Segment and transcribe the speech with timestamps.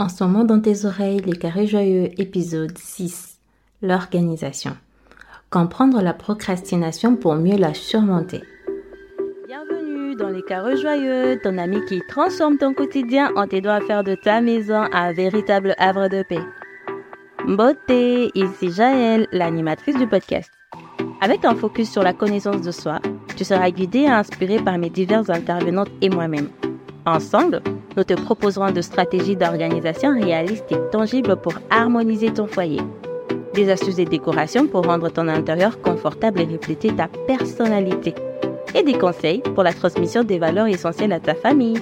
[0.00, 3.40] En ce dans tes oreilles, les carrés joyeux, épisode 6.
[3.82, 4.76] L'organisation.
[5.50, 8.44] Comprendre la procrastination pour mieux la surmonter.
[9.48, 14.04] Bienvenue dans les carrés joyeux, ton ami qui transforme ton quotidien en t'aidant à faire
[14.04, 16.46] de ta maison un véritable havre de paix.
[17.48, 20.52] Beauté, ici Jaël, l'animatrice du podcast.
[21.20, 23.00] Avec un focus sur la connaissance de soi,
[23.36, 26.50] tu seras guidé et inspiré par mes diverses intervenantes et moi-même.
[27.04, 27.62] Ensemble,
[27.98, 32.80] nous te proposerons de stratégies d'organisation réalistes et tangibles pour harmoniser ton foyer.
[33.54, 38.14] Des astuces et décorations pour rendre ton intérieur confortable et refléter ta personnalité.
[38.76, 41.80] Et des conseils pour la transmission des valeurs essentielles à ta famille.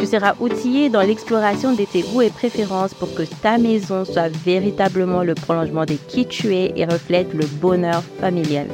[0.00, 4.34] Tu seras outillé dans l'exploration de tes goûts et préférences pour que ta maison soit
[4.44, 8.66] véritablement le prolongement de qui tu es et reflète le bonheur familial.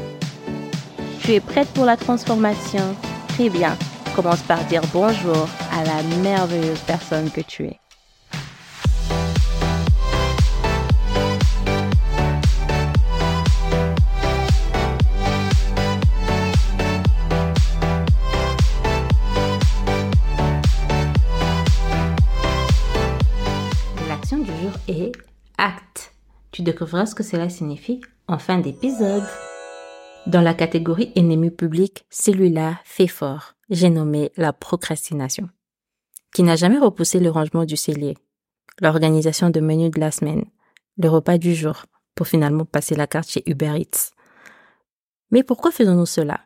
[1.20, 2.80] Tu es prête pour la transformation?
[3.28, 3.76] Très bien
[4.20, 5.46] commence par dire bonjour
[5.78, 7.78] à la merveilleuse personne que tu es.
[24.08, 25.12] L'action du jour est
[25.58, 26.12] acte.
[26.50, 29.22] Tu découvriras ce que cela signifie en fin d'épisode.
[30.26, 35.48] Dans la catégorie ennemi public, celui-là fait fort j'ai nommé la procrastination,
[36.34, 38.16] qui n'a jamais repoussé le rangement du cellier,
[38.80, 40.44] l'organisation de menus de la semaine,
[40.96, 44.10] le repas du jour, pour finalement passer la carte chez Uber Eats.
[45.30, 46.40] Mais pourquoi faisons-nous cela?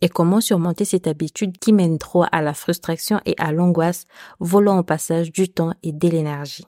[0.00, 4.06] Et comment surmonter cette habitude qui mène trop à la frustration et à l'angoisse,
[4.40, 6.66] volant au passage du temps et de l'énergie?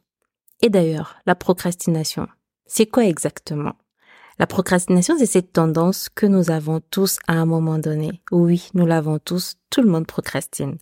[0.62, 2.28] Et d'ailleurs, la procrastination,
[2.66, 3.74] c'est quoi exactement?
[4.39, 8.20] La procrastination, c'est cette tendance que nous avons tous à un moment donné.
[8.30, 10.78] Oui, nous l'avons tous, tout le monde procrastine.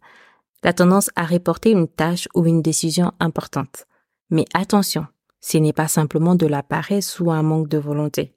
[0.63, 3.87] La tendance à reporter une tâche ou une décision importante.
[4.31, 5.07] Mais attention,
[5.41, 8.35] ce n'est pas simplement de la paresse ou un manque de volonté.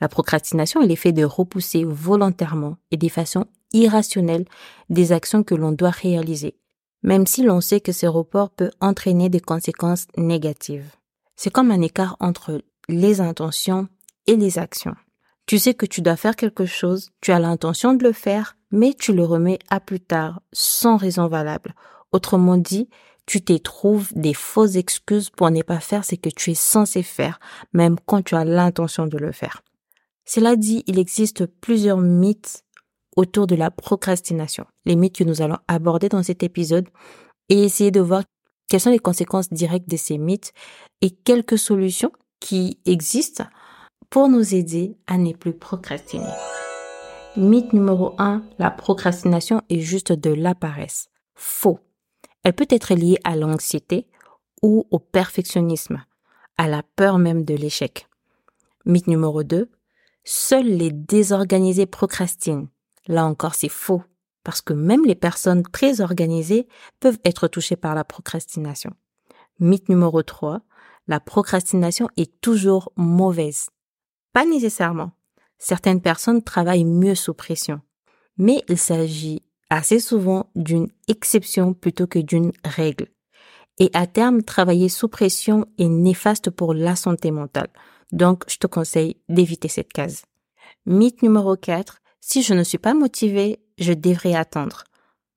[0.00, 4.46] La procrastination est l'effet de repousser volontairement et de façon irrationnelle
[4.88, 6.56] des actions que l'on doit réaliser,
[7.02, 10.96] même si l'on sait que ce report peut entraîner des conséquences négatives.
[11.36, 13.88] C'est comme un écart entre les intentions
[14.26, 14.96] et les actions.
[15.46, 18.94] Tu sais que tu dois faire quelque chose, tu as l'intention de le faire, mais
[18.94, 21.74] tu le remets à plus tard, sans raison valable.
[22.12, 22.88] Autrement dit,
[23.26, 27.02] tu te trouves des fausses excuses pour ne pas faire ce que tu es censé
[27.02, 27.38] faire,
[27.72, 29.62] même quand tu as l'intention de le faire.
[30.24, 32.64] Cela dit, il existe plusieurs mythes
[33.16, 34.64] autour de la procrastination.
[34.84, 36.88] Les mythes que nous allons aborder dans cet épisode
[37.48, 38.22] et essayer de voir
[38.68, 40.52] quelles sont les conséquences directes de ces mythes
[41.00, 43.44] et quelques solutions qui existent
[44.08, 46.30] pour nous aider à ne plus procrastiner.
[47.36, 51.08] Mythe numéro 1, la procrastination est juste de la paresse.
[51.34, 51.78] Faux.
[52.42, 54.08] Elle peut être liée à l'anxiété
[54.62, 56.02] ou au perfectionnisme,
[56.58, 58.08] à la peur même de l'échec.
[58.84, 59.70] Mythe numéro 2,
[60.24, 62.66] seuls les désorganisés procrastinent.
[63.06, 64.02] Là encore, c'est faux,
[64.42, 66.66] parce que même les personnes très organisées
[66.98, 68.90] peuvent être touchées par la procrastination.
[69.60, 70.62] Mythe numéro 3,
[71.06, 73.70] la procrastination est toujours mauvaise.
[74.32, 75.12] Pas nécessairement.
[75.60, 77.80] Certaines personnes travaillent mieux sous pression.
[78.38, 83.08] Mais il s'agit assez souvent d'une exception plutôt que d'une règle.
[83.78, 87.68] Et à terme, travailler sous pression est néfaste pour la santé mentale.
[88.10, 90.22] Donc, je te conseille d'éviter cette case.
[90.86, 91.98] Mythe numéro 4.
[92.20, 94.84] Si je ne suis pas motivé, je devrais attendre.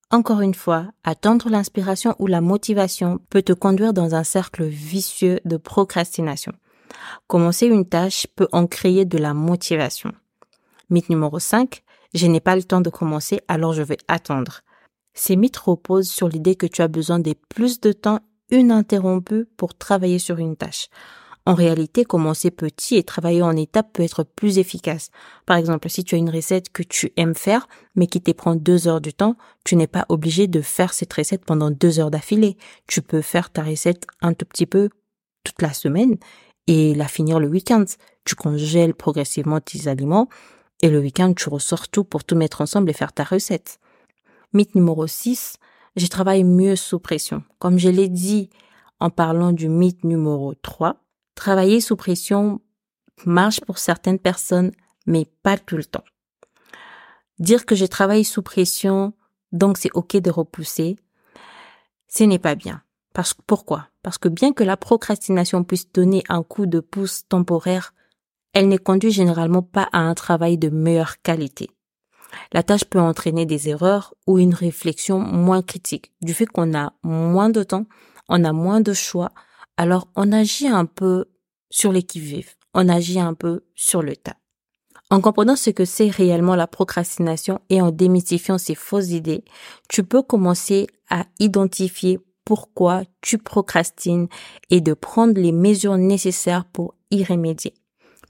[0.10, 5.40] Encore une fois, attendre l'inspiration ou la motivation peut te conduire dans un cercle vicieux
[5.44, 6.54] de procrastination.
[7.28, 10.12] Commencer une tâche peut en créer de la motivation.
[10.90, 11.84] Mythe numéro 5.
[12.14, 14.62] Je n'ai pas le temps de commencer, alors je vais attendre.
[15.14, 18.20] Ces mythes reposent sur l'idée que tu as besoin de plus de temps
[18.52, 20.90] ininterrompu pour travailler sur une tâche.
[21.46, 25.10] En réalité, commencer petit et travailler en étapes peut être plus efficace.
[25.46, 28.56] Par exemple, si tu as une recette que tu aimes faire, mais qui te prend
[28.56, 32.12] deux heures du temps, tu n'es pas obligé de faire cette recette pendant deux heures
[32.12, 32.58] d'affilée.
[32.88, 34.90] Tu peux faire ta recette un tout petit peu
[35.44, 36.18] toute la semaine
[36.68, 37.86] et la finir le week-end.
[38.26, 40.30] Tu congèles progressivement tes aliments
[40.82, 43.80] et le week-end, tu ressors tout pour tout mettre ensemble et faire ta recette.
[44.52, 45.56] Mythe numéro 6,
[45.96, 47.44] je travaille mieux sous pression.
[47.60, 48.50] Comme je l'ai dit
[49.00, 50.98] en parlant du mythe numéro 3,
[51.36, 52.62] travailler sous pression
[53.26, 54.72] marche pour certaines personnes,
[55.06, 56.04] mais pas tout le temps.
[57.40, 59.14] Dire que je travaille sous pression,
[59.52, 60.98] donc c'est ok de repousser,
[62.08, 62.82] ce n'est pas bien.
[63.14, 63.88] Parce pourquoi?
[64.04, 67.94] Parce que bien que la procrastination puisse donner un coup de pouce temporaire,
[68.54, 71.72] elle ne conduit généralement pas à un travail de meilleure qualité.
[72.52, 76.12] La tâche peut entraîner des erreurs ou une réflexion moins critique.
[76.22, 77.86] Du fait qu'on a moins de temps,
[78.30, 79.32] on a moins de choix,
[79.78, 81.26] alors on agit un peu
[81.70, 84.38] sur les qui-vive, on agit un peu sur le tas.
[85.10, 89.44] En comprenant ce que c'est réellement la procrastination et en démystifiant ces fausses idées,
[89.90, 94.28] tu peux commencer à identifier pourquoi tu procrastines
[94.70, 97.74] et de prendre les mesures nécessaires pour y remédier.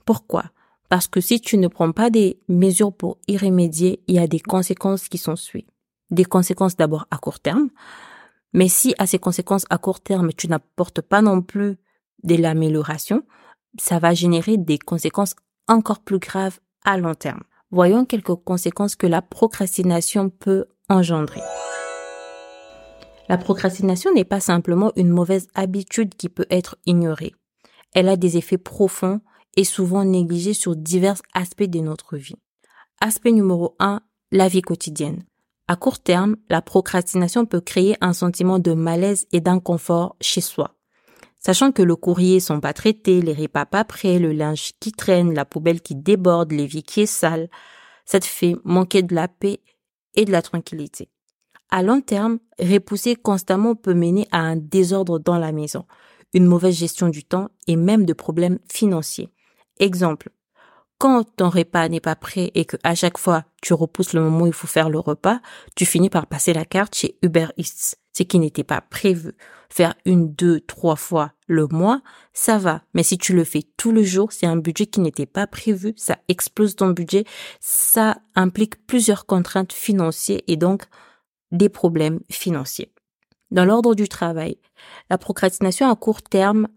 [0.04, 0.44] Pourquoi?
[0.88, 4.26] Parce que si tu ne prends pas des mesures pour y remédier, il y a
[4.26, 5.66] des conséquences qui sont suivies.
[6.10, 7.70] Des conséquences d'abord à court terme,
[8.52, 11.76] mais si à ces conséquences à court terme, tu n'apportes pas non plus
[12.22, 13.22] de l'amélioration,
[13.78, 15.34] ça va générer des conséquences
[15.66, 17.42] encore plus graves à long terme.
[17.70, 21.40] Voyons quelques conséquences que la procrastination peut engendrer.
[23.28, 27.34] La procrastination n'est pas simplement une mauvaise habitude qui peut être ignorée.
[27.94, 29.20] Elle a des effets profonds
[29.56, 32.36] et souvent négligés sur divers aspects de notre vie.
[33.00, 34.00] Aspect numéro 1,
[34.32, 35.24] la vie quotidienne.
[35.68, 40.76] À court terme, la procrastination peut créer un sentiment de malaise et d'inconfort chez soi.
[41.38, 45.34] Sachant que le courrier sont pas traités, les repas pas prêts, le linge qui traîne,
[45.34, 47.48] la poubelle qui déborde, l'évier qui est sale,
[48.04, 49.60] ça te fait manquer de la paix
[50.14, 51.08] et de la tranquillité.
[51.76, 55.86] À long terme, repousser constamment peut mener à un désordre dans la maison,
[56.32, 59.30] une mauvaise gestion du temps et même de problèmes financiers.
[59.80, 60.30] Exemple,
[60.98, 64.42] quand ton repas n'est pas prêt et que à chaque fois tu repousses le moment
[64.44, 65.40] où il faut faire le repas,
[65.74, 69.32] tu finis par passer la carte chez Uber Eats, ce qui n'était pas prévu.
[69.68, 72.82] Faire une, deux, trois fois le mois, ça va.
[72.94, 75.92] Mais si tu le fais tout le jour, c'est un budget qui n'était pas prévu,
[75.96, 77.24] ça explose ton budget,
[77.58, 80.84] ça implique plusieurs contraintes financières et donc
[81.52, 82.92] des problèmes financiers.
[83.50, 84.56] Dans l'ordre du travail,
[85.10, 86.68] la procrastination à court terme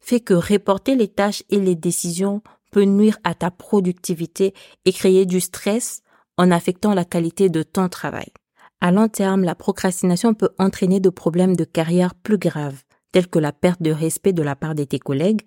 [0.00, 4.54] fait que reporter les tâches et les décisions peut nuire à ta productivité
[4.84, 6.02] et créer du stress
[6.38, 8.32] en affectant la qualité de ton travail.
[8.80, 12.82] À long terme, la procrastination peut entraîner de problèmes de carrière plus graves,
[13.12, 15.42] tels que la perte de respect de la part de tes collègues,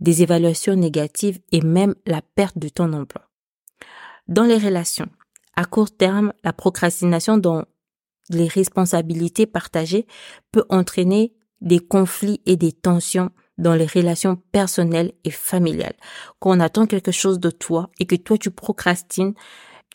[0.00, 3.24] des évaluations négatives et même la perte de ton emploi.
[4.26, 5.08] Dans les relations,
[5.56, 7.64] à court terme, la procrastination dans
[8.30, 10.06] les responsabilités partagées
[10.52, 15.96] peut entraîner des conflits et des tensions dans les relations personnelles et familiales.
[16.38, 19.34] Quand on attend quelque chose de toi et que toi tu procrastines,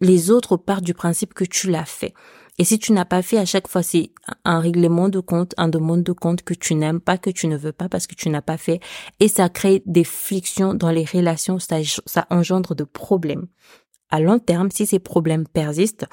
[0.01, 2.13] les autres partent du principe que tu l'as fait.
[2.59, 4.12] Et si tu n'as pas fait à chaque fois, c'est
[4.45, 7.57] un règlement de compte, un demande de compte que tu n'aimes pas, que tu ne
[7.57, 8.80] veux pas parce que tu n'as pas fait.
[9.19, 13.47] Et ça crée des frictions dans les relations, ça, ça engendre de problèmes.
[14.12, 16.06] À long terme, si ces problèmes persistent,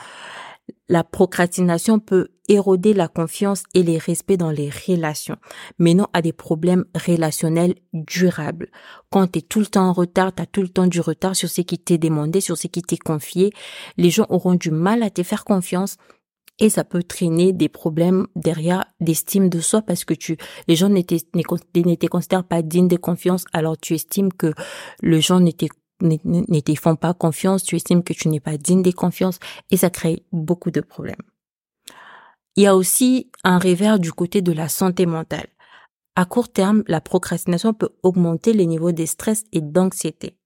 [0.89, 5.37] la procrastination peut éroder la confiance et les respects dans les relations,
[5.79, 8.71] menant à des problèmes relationnels durables.
[9.11, 11.37] Quand tu es tout le temps en retard, tu as tout le temps du retard
[11.37, 13.53] sur ce qui t'est demandé, sur ce qui t'est confié,
[13.97, 15.97] les gens auront du mal à te faire confiance
[16.61, 20.37] et ça peut traîner des problèmes derrière d'estime de soi parce que tu
[20.69, 21.21] les gens n'étaient
[21.75, 24.53] n'étaient considèrent pas dignes de confiance alors tu estimes que
[25.03, 25.71] les gens n'étaient
[26.01, 29.39] ne te font pas confiance, tu estimes que tu n'es pas digne de confiance
[29.71, 31.23] et ça crée beaucoup de problèmes.
[32.57, 35.47] Il y a aussi un revers du côté de la santé mentale.
[36.17, 40.37] À court terme, la procrastination peut augmenter les niveaux de stress et d'anxiété,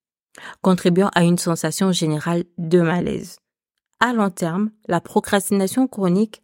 [0.60, 3.38] contribuant à une sensation générale de malaise.
[4.00, 6.42] À long terme, la procrastination chronique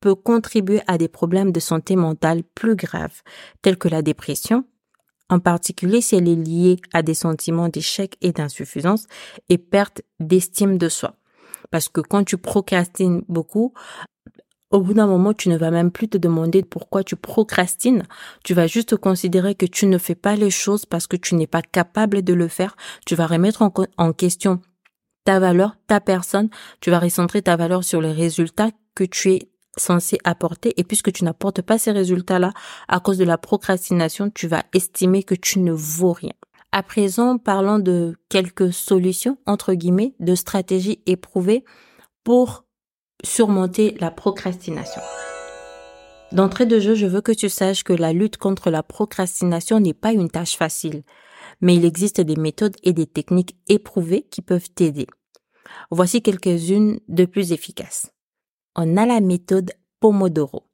[0.00, 3.22] peut contribuer à des problèmes de santé mentale plus graves,
[3.62, 4.64] tels que la dépression,
[5.28, 9.06] en particulier si elle est liée à des sentiments d'échec et d'insuffisance
[9.48, 11.16] et perte d'estime de soi.
[11.70, 13.72] Parce que quand tu procrastines beaucoup,
[14.70, 18.02] au bout d'un moment, tu ne vas même plus te demander pourquoi tu procrastines.
[18.42, 21.46] Tu vas juste considérer que tu ne fais pas les choses parce que tu n'es
[21.46, 22.76] pas capable de le faire.
[23.06, 24.60] Tu vas remettre en, en question
[25.24, 26.50] ta valeur, ta personne.
[26.80, 31.12] Tu vas recentrer ta valeur sur les résultats que tu es censé apporter et puisque
[31.12, 32.52] tu n'apportes pas ces résultats-là
[32.88, 36.32] à cause de la procrastination, tu vas estimer que tu ne vaux rien.
[36.72, 41.64] À présent, parlons de quelques solutions, entre guillemets, de stratégies éprouvées
[42.24, 42.64] pour
[43.22, 45.00] surmonter la procrastination.
[46.32, 49.94] D'entrée de jeu, je veux que tu saches que la lutte contre la procrastination n'est
[49.94, 51.04] pas une tâche facile,
[51.60, 55.06] mais il existe des méthodes et des techniques éprouvées qui peuvent t'aider.
[55.90, 58.13] Voici quelques-unes de plus efficaces
[58.76, 60.64] on a la méthode Pomodoro.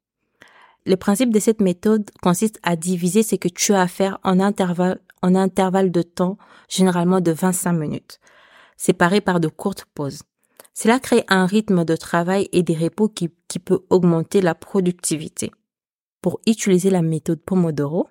[0.85, 4.39] Le principe de cette méthode consiste à diviser ce que tu as à faire en
[4.39, 6.37] intervalle, en intervalle de temps,
[6.69, 8.19] généralement de 25 minutes,
[8.77, 10.23] séparés par de courtes pauses.
[10.73, 15.51] Cela crée un rythme de travail et des repos qui, qui peut augmenter la productivité.
[16.21, 18.09] Pour utiliser la méthode Pomodoro,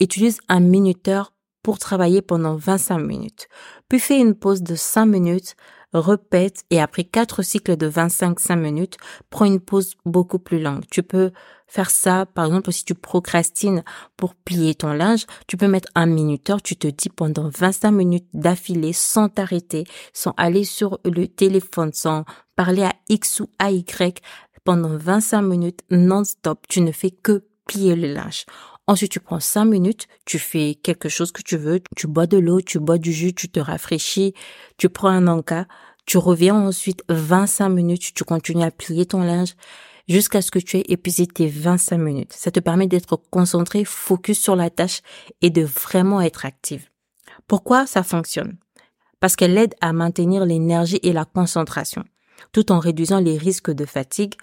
[0.00, 3.48] utilise un minuteur pour travailler pendant 25 minutes,
[3.88, 5.54] puis fais une pause de 5 minutes
[5.92, 8.96] répète et après quatre cycles de 25-5 minutes,
[9.30, 10.84] prends une pause beaucoup plus longue.
[10.90, 11.32] Tu peux
[11.66, 13.82] faire ça, par exemple, si tu procrastines
[14.16, 18.28] pour plier ton linge, tu peux mettre un minuteur, tu te dis pendant 25 minutes
[18.34, 22.24] d'affilée sans t'arrêter, sans aller sur le téléphone, sans
[22.56, 24.20] parler à X ou à Y
[24.64, 26.66] pendant 25 minutes non-stop.
[26.68, 28.44] Tu ne fais que plier le linge.
[28.88, 32.38] Ensuite, tu prends 5 minutes, tu fais quelque chose que tu veux, tu bois de
[32.38, 34.34] l'eau, tu bois du jus, tu te rafraîchis,
[34.76, 35.66] tu prends un encas,
[36.04, 39.54] tu reviens ensuite 25 minutes, tu continues à plier ton linge
[40.08, 42.32] jusqu'à ce que tu aies épuisé tes 25 minutes.
[42.32, 45.00] Ça te permet d'être concentré, focus sur la tâche
[45.42, 46.88] et de vraiment être active.
[47.46, 48.56] Pourquoi ça fonctionne?
[49.20, 52.04] Parce qu'elle aide à maintenir l'énergie et la concentration,
[52.50, 54.34] tout en réduisant les risques de fatigue.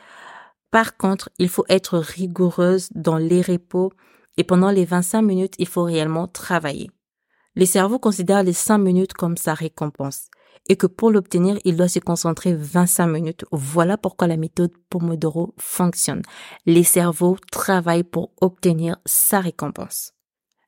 [0.71, 3.91] Par contre, il faut être rigoureuse dans les repos
[4.39, 6.89] et pendant les 25 minutes, il faut réellement travailler.
[7.55, 10.29] Les cerveaux considèrent les 5 minutes comme sa récompense
[10.69, 13.43] et que pour l'obtenir, il doit se concentrer 25 minutes.
[13.51, 16.21] Voilà pourquoi la méthode Pomodoro fonctionne.
[16.65, 20.13] Les cerveaux travaillent pour obtenir sa récompense.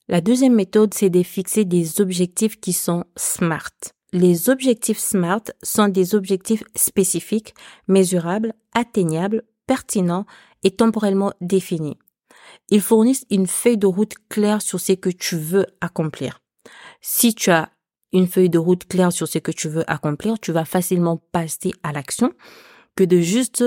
[0.09, 3.71] La deuxième méthode, c'est de fixer des objectifs qui sont SMART.
[4.11, 7.53] Les objectifs SMART sont des objectifs spécifiques,
[7.87, 10.25] mesurables, atteignables, pertinents
[10.63, 11.97] et temporellement définis.
[12.69, 16.39] Ils fournissent une feuille de route claire sur ce que tu veux accomplir.
[17.01, 17.69] Si tu as
[18.13, 21.71] une feuille de route claire sur ce que tu veux accomplir, tu vas facilement passer
[21.83, 22.33] à l'action
[22.95, 23.63] que de juste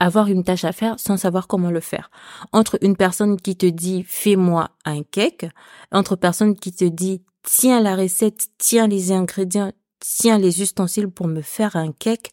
[0.00, 2.10] avoir une tâche à faire sans savoir comment le faire.
[2.52, 5.46] Entre une personne qui te dit fais-moi un cake,
[5.90, 11.26] entre personne qui te dit tiens la recette, tiens les ingrédients, tiens les ustensiles pour
[11.26, 12.30] me faire un cake,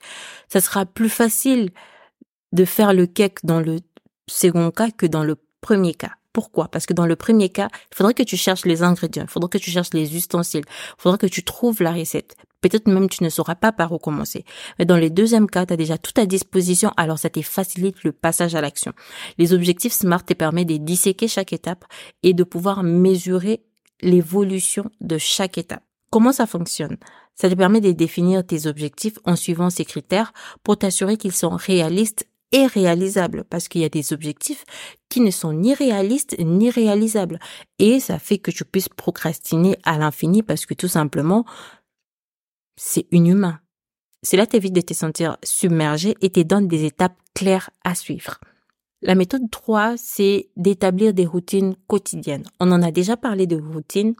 [0.47, 1.71] ça sera plus facile
[2.51, 3.79] de faire le cake dans le
[4.27, 6.11] second cas que dans le premier cas.
[6.31, 6.67] Pourquoi?
[6.67, 9.49] Parce que dans le premier cas, il faudrait que tu cherches les ingrédients, il faudrait
[9.49, 12.35] que tu cherches les ustensiles, il faudrait que tu trouves la recette.
[12.61, 14.45] Peut-être même tu ne sauras pas par où commencer.
[14.77, 18.03] Mais dans les deuxième cas, tu as déjà tout à disposition, alors ça te facilite
[18.03, 18.93] le passage à l'action.
[19.39, 21.85] Les objectifs SMART te permettent de disséquer chaque étape
[22.21, 23.63] et de pouvoir mesurer
[24.01, 25.83] l'évolution de chaque étape.
[26.11, 26.97] Comment ça fonctionne?
[27.33, 30.31] Ça te permet de définir tes objectifs en suivant ces critères
[30.63, 32.27] pour t'assurer qu'ils sont réalistes
[32.63, 34.63] réalisable parce qu'il y a des objectifs
[35.09, 37.39] qui ne sont ni réalistes ni réalisables.
[37.79, 41.45] Et ça fait que tu puisses procrastiner à l'infini parce que tout simplement,
[42.77, 43.59] c'est inhumain.
[44.23, 48.39] Cela t'évite de te sentir submergé et te donne des étapes claires à suivre.
[49.01, 52.45] La méthode 3, c'est d'établir des routines quotidiennes.
[52.59, 54.15] On en a déjà parlé de routines.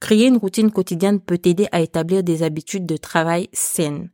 [0.00, 4.10] Créer une routine quotidienne peut t'aider à établir des habitudes de travail saines.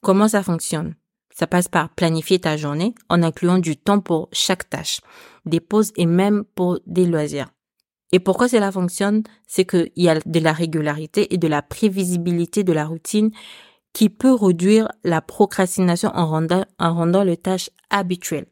[0.00, 0.94] Comment ça fonctionne?
[1.38, 5.00] Ça passe par planifier ta journée en incluant du temps pour chaque tâche,
[5.46, 7.46] des pauses et même pour des loisirs.
[8.10, 9.22] Et pourquoi cela fonctionne?
[9.46, 13.30] C'est qu'il y a de la régularité et de la prévisibilité de la routine
[13.92, 18.46] qui peut réduire la procrastination en rendant, en rendant le tâche habituelle.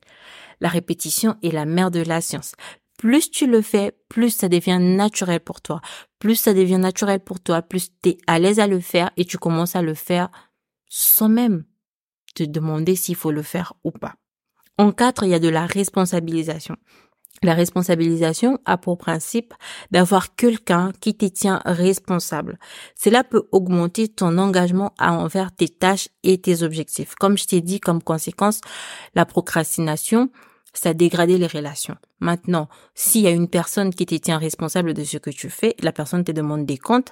[0.60, 2.52] La répétition est la mère de la science.
[2.98, 5.80] Plus tu le fais, plus ça devient naturel pour toi.
[6.20, 9.24] Plus ça devient naturel pour toi, plus tu es à l'aise à le faire et
[9.24, 10.30] tu commences à le faire
[10.88, 11.64] sans même
[12.36, 14.14] te demander s'il faut le faire ou pas.
[14.78, 16.76] En quatre, il y a de la responsabilisation.
[17.42, 19.52] La responsabilisation a pour principe
[19.90, 22.58] d'avoir quelqu'un qui te tient responsable.
[22.94, 27.14] Cela peut augmenter ton engagement envers tes tâches et tes objectifs.
[27.14, 28.60] Comme je t'ai dit, comme conséquence,
[29.14, 30.30] la procrastination,
[30.72, 31.96] ça dégrade les relations.
[32.20, 35.74] Maintenant, s'il y a une personne qui te tient responsable de ce que tu fais,
[35.80, 37.10] la personne te demande des comptes,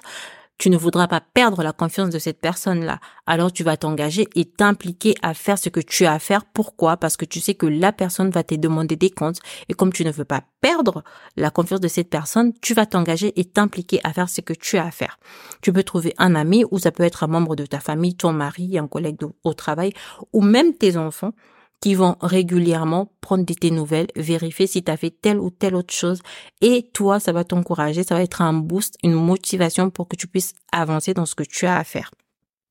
[0.57, 2.99] tu ne voudras pas perdre la confiance de cette personne-là.
[3.25, 6.45] Alors tu vas t'engager et t'impliquer à faire ce que tu as à faire.
[6.45, 6.97] Pourquoi?
[6.97, 10.05] Parce que tu sais que la personne va te demander des comptes et comme tu
[10.05, 11.03] ne veux pas perdre
[11.35, 14.77] la confiance de cette personne, tu vas t'engager et t'impliquer à faire ce que tu
[14.77, 15.19] as à faire.
[15.61, 18.31] Tu peux trouver un ami ou ça peut être un membre de ta famille, ton
[18.31, 19.93] mari, un collègue au travail
[20.33, 21.33] ou même tes enfants
[21.81, 25.75] qui vont régulièrement prendre de tes nouvelles, vérifier si tu as fait telle ou telle
[25.75, 26.21] autre chose
[26.61, 30.27] et toi, ça va t'encourager, ça va être un boost, une motivation pour que tu
[30.27, 32.11] puisses avancer dans ce que tu as à faire.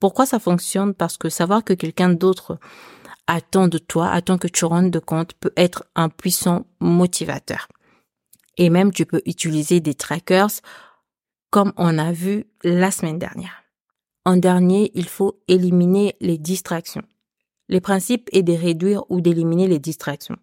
[0.00, 0.94] Pourquoi ça fonctionne?
[0.94, 2.58] Parce que savoir que quelqu'un d'autre
[3.26, 7.68] attend de toi, attend que tu rendes de compte peut être un puissant motivateur.
[8.56, 10.50] Et même tu peux utiliser des trackers
[11.50, 13.62] comme on a vu la semaine dernière.
[14.24, 17.04] En dernier, il faut éliminer les distractions.
[17.68, 20.36] Le principe est de réduire ou d'éliminer les distractions.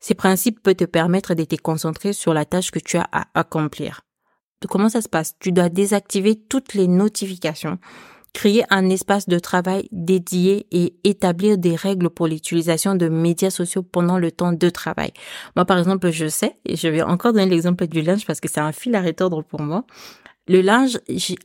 [0.00, 3.26] Ces principes peuvent te permettre de te concentrer sur la tâche que tu as à
[3.34, 4.00] accomplir.
[4.68, 5.36] Comment ça se passe?
[5.38, 7.78] Tu dois désactiver toutes les notifications,
[8.32, 13.82] créer un espace de travail dédié et établir des règles pour l'utilisation de médias sociaux
[13.82, 15.12] pendant le temps de travail.
[15.56, 18.48] Moi, par exemple, je sais, et je vais encore donner l'exemple du lunch parce que
[18.48, 19.84] c'est un fil à retordre pour moi,
[20.50, 20.98] Le linge,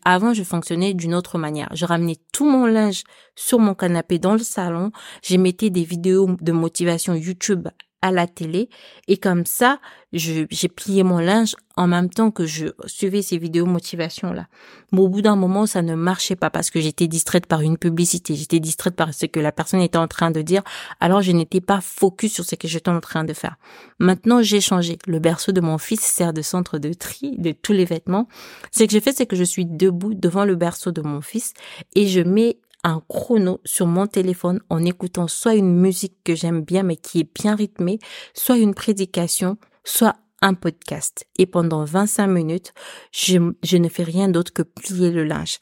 [0.03, 1.69] avant, je fonctionnais d'une autre manière.
[1.75, 3.03] Je ramenais tout mon linge
[3.35, 4.89] sur mon canapé dans le salon.
[5.23, 7.67] Je mettais des vidéos de motivation YouTube
[8.01, 8.69] à la télé
[9.07, 9.79] et comme ça,
[10.13, 14.47] j'ai plié mon linge en même temps que je suivais ces vidéos motivation là.
[14.91, 17.77] Mais au bout d'un moment, ça ne marchait pas parce que j'étais distraite par une
[17.77, 20.61] publicité, j'étais distraite par ce que la personne était en train de dire,
[20.99, 23.57] alors je n'étais pas focus sur ce que j'étais en train de faire.
[23.99, 24.97] Maintenant, j'ai changé.
[25.07, 28.27] Le berceau de mon fils sert de centre de tri de tous les vêtements.
[28.71, 31.53] Ce que j'ai fait, c'est que je suis debout devant le berceau de mon fils
[31.95, 36.61] et je mets un chrono sur mon téléphone en écoutant soit une musique que j'aime
[36.61, 37.99] bien mais qui est bien rythmée,
[38.33, 41.25] soit une prédication, soit un podcast.
[41.37, 42.73] Et pendant 25 minutes,
[43.11, 43.37] je,
[43.77, 45.57] ne fais rien d'autre que plier le linge.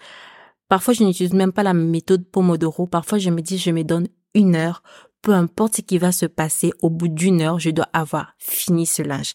[0.68, 2.88] Parfois, je n'utilise même pas la méthode Pomodoro.
[2.88, 4.84] Parfois, je me dis, je me donne une heure.
[5.22, 8.86] Peu importe ce qui va se passer, au bout d'une heure, je dois avoir fini
[8.86, 9.34] ce linge.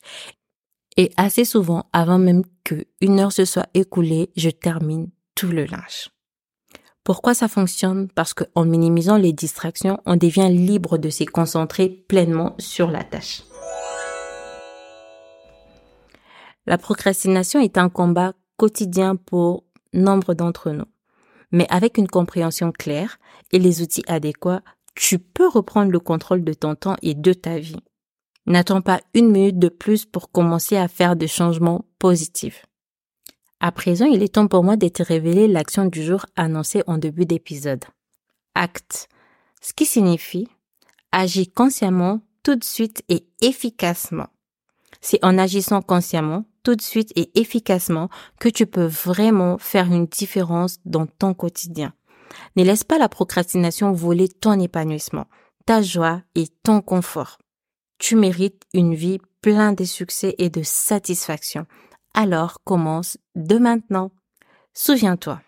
[0.98, 5.64] Et assez souvent, avant même que une heure se soit écoulée, je termine tout le
[5.64, 6.10] linge.
[7.08, 8.08] Pourquoi ça fonctionne?
[8.14, 13.44] Parce qu'en minimisant les distractions, on devient libre de se concentrer pleinement sur la tâche.
[16.66, 20.84] La procrastination est un combat quotidien pour nombre d'entre nous.
[21.50, 23.16] Mais avec une compréhension claire
[23.52, 24.60] et les outils adéquats,
[24.94, 27.82] tu peux reprendre le contrôle de ton temps et de ta vie.
[28.44, 32.66] N'attends pas une minute de plus pour commencer à faire des changements positifs.
[33.60, 36.96] À présent, il est temps pour moi de te révéler l'action du jour annoncée en
[36.96, 37.84] début d'épisode.
[38.54, 39.08] Acte.
[39.60, 40.48] Ce qui signifie
[41.10, 44.28] agir consciemment, tout de suite et efficacement.
[45.00, 50.06] C'est en agissant consciemment, tout de suite et efficacement que tu peux vraiment faire une
[50.06, 51.92] différence dans ton quotidien.
[52.56, 55.26] Ne laisse pas la procrastination voler ton épanouissement,
[55.66, 57.38] ta joie et ton confort.
[57.98, 61.66] Tu mérites une vie pleine de succès et de satisfaction
[62.14, 64.10] alors commence de maintenant.
[64.74, 65.40] Souviens-toi,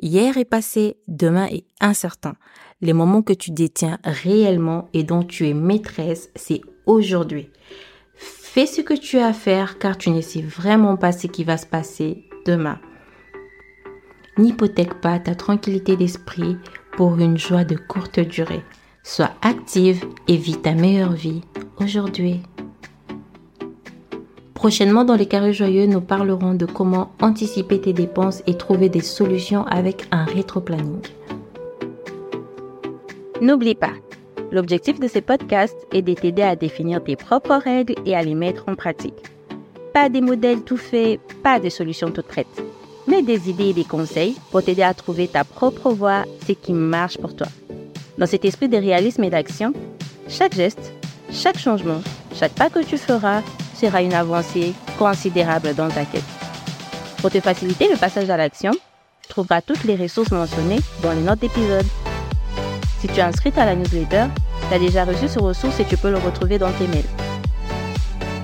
[0.00, 2.34] hier est passé, demain est incertain.
[2.80, 7.50] Les moments que tu détiens réellement et dont tu es maîtresse, c'est aujourd'hui.
[8.14, 11.44] Fais ce que tu as à faire car tu ne sais vraiment pas ce qui
[11.44, 12.78] va se passer demain.
[14.38, 16.56] N'hypothèque pas ta tranquillité d'esprit
[16.96, 18.62] pour une joie de courte durée.
[19.02, 21.42] Sois active et vis ta meilleure vie
[21.78, 22.42] aujourd'hui.
[24.56, 29.02] Prochainement, dans les carrés joyeux, nous parlerons de comment anticiper tes dépenses et trouver des
[29.02, 31.02] solutions avec un rétro-planning.
[33.42, 33.92] N'oublie pas,
[34.50, 38.34] l'objectif de ces podcasts est de t'aider à définir tes propres règles et à les
[38.34, 39.22] mettre en pratique.
[39.92, 42.62] Pas des modèles tout faits, pas des solutions toutes prêtes,
[43.06, 46.72] mais des idées et des conseils pour t'aider à trouver ta propre voie, ce qui
[46.72, 47.48] marche pour toi.
[48.16, 49.74] Dans cet esprit de réalisme et d'action,
[50.28, 50.94] chaque geste,
[51.30, 52.00] chaque changement,
[52.34, 53.42] chaque pas que tu feras
[53.76, 56.24] sera une avancée considérable dans ta quête.
[57.18, 58.72] Pour te faciliter le passage à l'action,
[59.22, 61.86] tu trouveras toutes les ressources mentionnées dans les notes d'épisode.
[63.00, 64.26] Si tu es inscrite à la newsletter,
[64.68, 67.04] tu as déjà reçu ce ressource et tu peux le retrouver dans tes mails.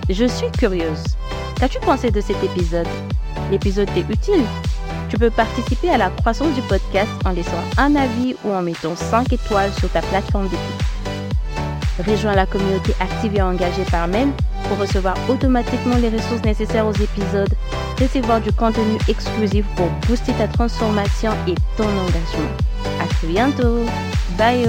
[0.09, 1.03] Je suis curieuse.
[1.59, 2.89] Qu'as-tu pensé de cet épisode?
[3.51, 4.45] L'épisode t'est utile
[5.09, 8.97] Tu peux participer à la croissance du podcast en laissant un avis ou en mettant
[8.97, 10.85] 5 étoiles sur ta plateforme d'écoute.
[12.07, 14.29] Rejoins la communauté active et engagée par mail
[14.69, 17.53] pour recevoir automatiquement les ressources nécessaires aux épisodes,
[18.01, 22.53] recevoir du contenu exclusif pour booster ta transformation et ton engagement.
[23.01, 23.85] À très bientôt.
[24.39, 24.69] Bye.